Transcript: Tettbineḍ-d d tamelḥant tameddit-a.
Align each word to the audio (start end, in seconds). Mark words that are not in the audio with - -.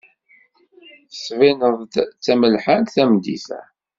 Tettbineḍ-d 1.09 1.93
d 2.07 2.17
tamelḥant 2.23 2.93
tameddit-a. 2.95 3.61